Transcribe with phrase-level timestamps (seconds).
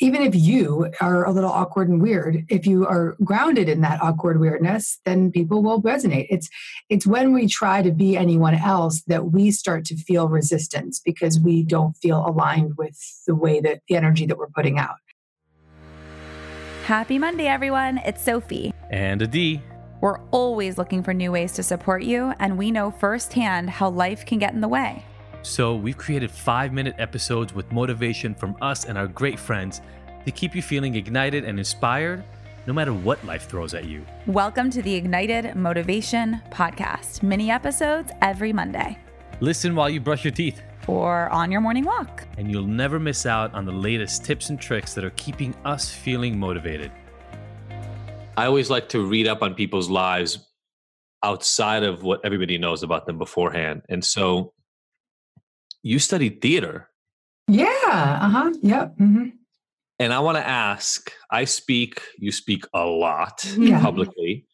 [0.00, 4.02] even if you are a little awkward and weird if you are grounded in that
[4.02, 6.26] awkward weirdness then people will resonate.
[6.30, 6.48] It's
[6.88, 11.40] it's when we try to be anyone else that we start to feel resistance because
[11.40, 14.96] we don't feel aligned with the way that the energy that we're putting out.
[16.84, 17.98] Happy monday everyone.
[18.04, 18.72] It's sophie.
[18.90, 19.62] And adi
[20.00, 24.24] we're always looking for new ways to support you and we know firsthand how life
[24.24, 25.04] can get in the way
[25.42, 29.80] so, we've created five minute episodes with motivation from us and our great friends
[30.24, 32.24] to keep you feeling ignited and inspired
[32.66, 34.04] no matter what life throws at you.
[34.26, 38.98] Welcome to the Ignited Motivation Podcast, mini episodes every Monday.
[39.40, 42.26] Listen while you brush your teeth or on your morning walk.
[42.36, 45.90] And you'll never miss out on the latest tips and tricks that are keeping us
[45.90, 46.90] feeling motivated.
[48.36, 50.46] I always like to read up on people's lives
[51.22, 53.82] outside of what everybody knows about them beforehand.
[53.88, 54.52] And so
[55.82, 56.88] you studied theater.
[57.46, 58.18] Yeah.
[58.20, 58.52] Uh huh.
[58.62, 58.98] Yep.
[58.98, 59.28] Mm-hmm.
[60.00, 63.80] And I want to ask I speak, you speak a lot yeah.
[63.80, 64.46] publicly.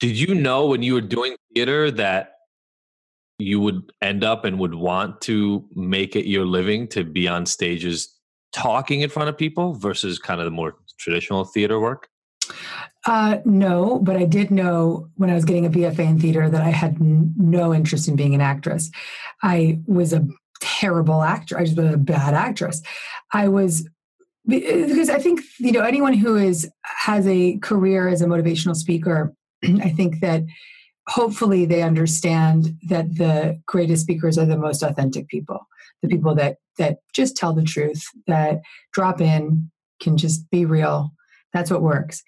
[0.00, 2.32] Did you know when you were doing theater that
[3.38, 7.46] you would end up and would want to make it your living to be on
[7.46, 8.12] stages
[8.52, 12.08] talking in front of people versus kind of the more traditional theater work?
[13.06, 16.62] Uh, no, but I did know when I was getting a BFA in theater that
[16.62, 18.90] I had n- no interest in being an actress.
[19.42, 20.26] I was a
[20.60, 21.58] terrible actor.
[21.58, 22.80] I was a bad actress.
[23.32, 23.88] I was
[24.46, 29.34] because I think you know anyone who is has a career as a motivational speaker.
[29.64, 30.44] I think that
[31.08, 35.60] hopefully they understand that the greatest speakers are the most authentic people,
[36.02, 38.60] the people that that just tell the truth, that
[38.92, 41.12] drop in, can just be real.
[41.52, 42.22] That's what works.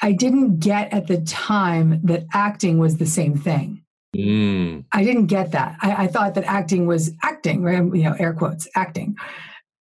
[0.00, 3.82] I didn't get at the time that acting was the same thing.
[4.16, 4.84] Mm.
[4.92, 5.76] I didn't get that.
[5.82, 7.76] I, I, thought that acting was acting, right?
[7.76, 9.16] You know, air quotes, acting.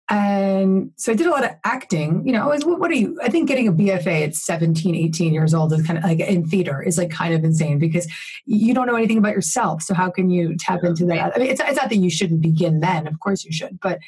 [0.09, 2.25] And so I did a lot of acting.
[2.25, 3.19] You know, I was, what are you?
[3.21, 6.45] I think getting a BFA at 17, 18 years old is kind of like in
[6.45, 8.07] theater is like kind of insane because
[8.45, 9.81] you don't know anything about yourself.
[9.81, 11.36] So how can you tap into that?
[11.36, 13.08] I mean, it's, it's not that you shouldn't begin then.
[13.08, 13.80] Of course you should.
[13.81, 13.99] But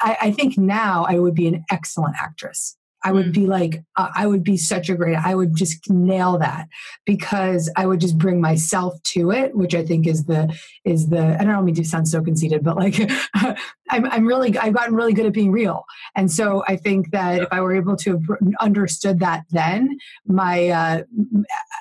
[0.00, 2.76] I, I think now I would be an excellent actress.
[3.04, 6.38] I would be like, uh, I would be such a great, I would just nail
[6.38, 6.68] that
[7.04, 11.36] because I would just bring myself to it, which I think is the, is the,
[11.38, 12.98] I don't mean to sound so conceited, but like,
[13.90, 15.84] I'm, I'm really, I've gotten really good at being real.
[16.16, 20.68] And so I think that if I were able to have understood that then, my,
[20.68, 21.02] uh,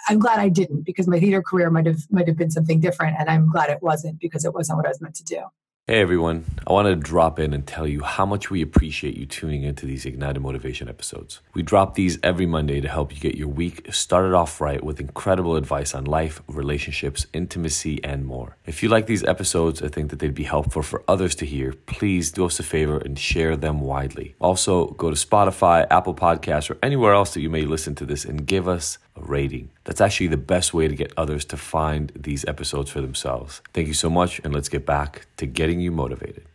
[0.09, 3.16] I'm glad I didn't because my theater career might have, might have been something different.
[3.17, 5.44] And I'm glad it wasn't because it wasn't what I was meant to do.
[5.85, 9.25] Hey everyone, I want to drop in and tell you how much we appreciate you
[9.25, 11.41] tuning into these Ignited Motivation episodes.
[11.53, 15.01] We drop these every Monday to help you get your week started off right with
[15.01, 18.55] incredible advice on life, relationships, intimacy, and more.
[18.66, 21.73] If you like these episodes or think that they'd be helpful for others to hear,
[21.73, 24.35] please do us a favor and share them widely.
[24.39, 28.23] Also, go to Spotify, Apple Podcasts, or anywhere else that you may listen to this
[28.23, 29.69] and give us a rating.
[29.84, 33.62] That's actually the best way to get others to find these episodes for themselves.
[33.74, 36.46] Thank you so much, and let's get back to getting you motivated.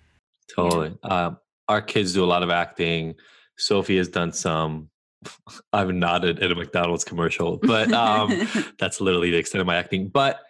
[0.54, 0.96] Totally.
[1.02, 1.32] Uh,
[1.68, 3.14] our kids do a lot of acting.
[3.56, 4.88] Sophie has done some.
[5.72, 8.48] I've nodded at a McDonald's commercial, but um,
[8.78, 10.08] that's literally the extent of my acting.
[10.08, 10.40] But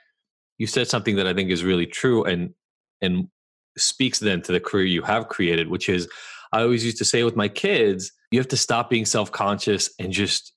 [0.59, 2.55] you said something that I think is really true and
[3.01, 3.29] and
[3.77, 6.09] speaks then to the career you have created, which is
[6.53, 9.91] I always used to say with my kids, you have to stop being self conscious
[9.99, 10.53] and just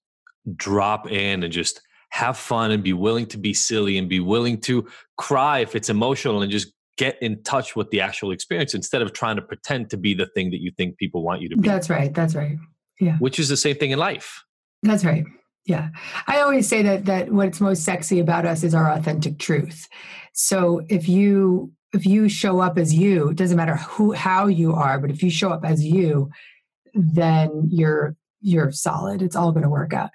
[0.56, 4.60] drop in and just have fun and be willing to be silly and be willing
[4.62, 4.88] to
[5.18, 9.14] cry if it's emotional and just get in touch with the actual experience instead of
[9.14, 11.68] trying to pretend to be the thing that you think people want you to be.
[11.68, 12.14] That's right.
[12.14, 12.58] That's right.
[13.00, 13.18] Yeah.
[13.18, 14.44] Which is the same thing in life.
[14.84, 15.26] That's right.
[15.66, 15.90] Yeah.
[16.28, 19.88] I always say that that what's most sexy about us is our authentic truth.
[20.34, 24.74] So if you if you show up as you, it doesn't matter who how you
[24.74, 26.30] are, but if you show up as you,
[26.94, 29.22] then you're you're solid.
[29.22, 30.10] It's all going to work out.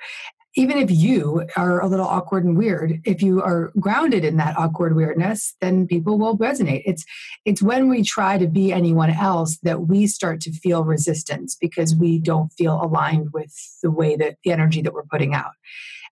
[0.58, 4.56] Even if you are a little awkward and weird, if you are grounded in that
[4.56, 6.82] awkward weirdness, then people will resonate.
[6.86, 7.04] It's
[7.44, 11.94] it's when we try to be anyone else that we start to feel resistance because
[11.94, 13.52] we don't feel aligned with
[13.82, 15.52] the way that the energy that we're putting out.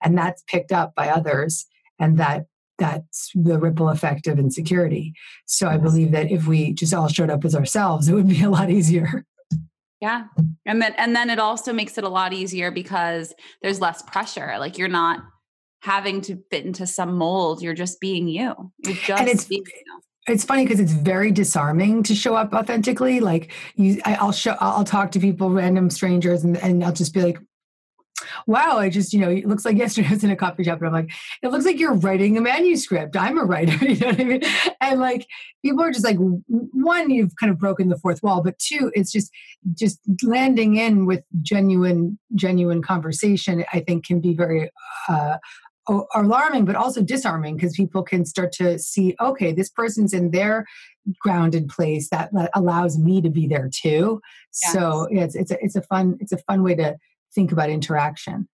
[0.03, 1.65] And that's picked up by others
[1.99, 2.45] and that
[2.79, 5.15] that's the ripple effect of insecurity.
[5.47, 8.43] So I believe that if we just all showed up as ourselves, it would be
[8.43, 9.25] a lot easier.
[10.05, 10.25] Yeah.
[10.67, 14.57] And then and then it also makes it a lot easier because there's less pressure.
[14.59, 15.21] Like you're not
[15.81, 17.63] having to fit into some mold.
[17.63, 18.71] You're just being you.
[18.85, 20.01] You're just and it's, being you.
[20.29, 23.21] It's funny because it's very disarming to show up authentically.
[23.21, 27.15] Like you, I, will show, I'll talk to people, random strangers, and, and I'll just
[27.15, 27.39] be like,
[28.47, 30.79] wow, I just, you know, it looks like yesterday I was in a coffee shop
[30.79, 31.11] and I'm like,
[31.43, 33.17] it looks like you're writing a manuscript.
[33.17, 34.43] I'm a writer, you know what I mean?
[34.81, 35.27] And like
[35.65, 39.13] people are just like, one, you've kind of broken the fourth wall, but two, it's
[39.13, 39.31] just
[39.75, 44.71] just landing in with genuine, genuine conversation, I think can be very
[45.09, 45.37] uh
[46.15, 50.65] alarming but also disarming because people can start to see okay this person's in their
[51.21, 54.19] grounded place that, allows me to be there too
[54.63, 54.73] yes.
[54.73, 56.97] so it's it's a, it's a fun it's a fun way to
[57.35, 58.49] think about interaction.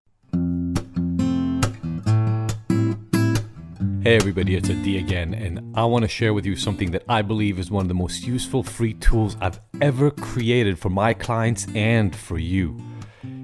[4.03, 7.21] Hey everybody, it's Adi again, and I want to share with you something that I
[7.21, 11.67] believe is one of the most useful free tools I've ever created for my clients
[11.75, 12.79] and for you.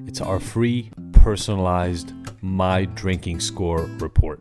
[0.06, 4.40] It's our free personalized My Drinking Score report.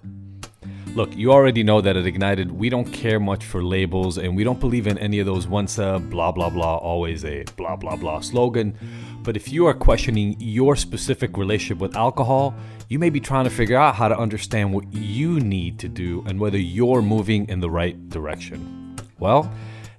[0.95, 4.45] Look, you already know that at Ignited, we don't care much for labels and we
[4.45, 7.97] don't believe in any of those once a blah blah blah, always a blah blah
[7.97, 8.73] blah slogan.
[9.21, 12.55] But if you are questioning your specific relationship with alcohol,
[12.87, 16.23] you may be trying to figure out how to understand what you need to do
[16.27, 18.95] and whether you're moving in the right direction.
[19.19, 19.51] Well,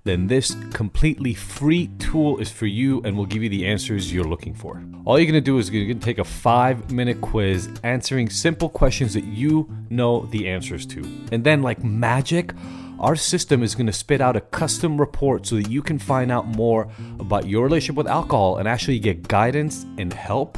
[0.06, 4.24] then this completely free tool is for you and will give you the answers you're
[4.24, 4.82] looking for.
[5.04, 9.14] All you're gonna do is you're gonna take a five minute quiz answering simple questions
[9.14, 11.00] that you know the answers to.
[11.32, 12.52] And then, like magic,
[12.98, 16.32] our system is going to spit out a custom report so that you can find
[16.32, 16.88] out more
[17.20, 20.56] about your relationship with alcohol and actually get guidance and help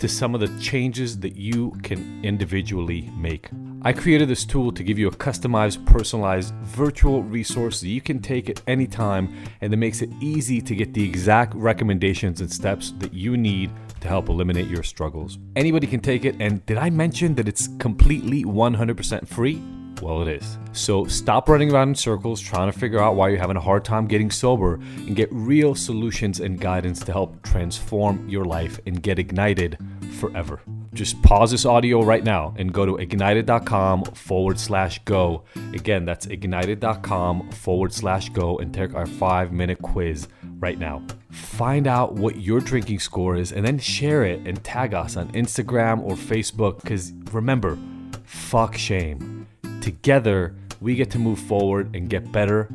[0.00, 3.50] to some of the changes that you can individually make.
[3.82, 8.20] I created this tool to give you a customized, personalized virtual resource that you can
[8.20, 12.52] take at any time and that makes it easy to get the exact recommendations and
[12.52, 13.70] steps that you need
[14.00, 15.38] to help eliminate your struggles.
[15.56, 19.62] Anybody can take it, and did I mention that it's completely 100% free?
[20.02, 20.58] Well, it is.
[20.72, 23.84] So stop running around in circles trying to figure out why you're having a hard
[23.84, 29.02] time getting sober and get real solutions and guidance to help transform your life and
[29.02, 29.78] get ignited
[30.18, 30.60] forever.
[30.92, 35.44] Just pause this audio right now and go to ignited.com forward slash go.
[35.72, 41.02] Again, that's ignited.com forward slash go and take our five minute quiz right now.
[41.30, 45.30] Find out what your drinking score is and then share it and tag us on
[45.32, 47.78] Instagram or Facebook because remember,
[48.24, 49.39] fuck shame
[49.80, 52.68] Together, we get to move forward and get better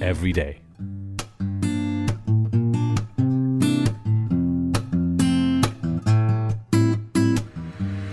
[0.00, 0.60] every day.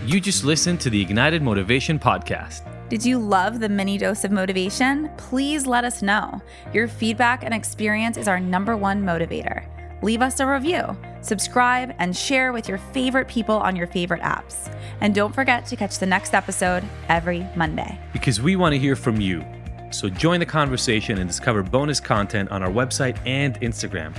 [0.05, 2.71] You just listened to the Ignited Motivation Podcast.
[2.89, 5.09] Did you love the mini dose of motivation?
[5.17, 6.39] Please let us know.
[6.71, 9.65] Your feedback and experience is our number one motivator
[10.01, 14.71] leave us a review, subscribe, and share with your favorite people on your favorite apps.
[15.01, 17.99] And don't forget to catch the next episode every Monday.
[18.13, 19.43] Because we want to hear from you.
[19.91, 24.15] So join the conversation and discover bonus content on our website and Instagram.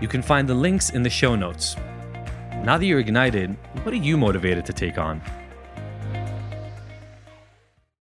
[0.00, 1.76] You can find the links in the show notes.
[2.64, 5.22] Now that you're ignited, what are you motivated to take on?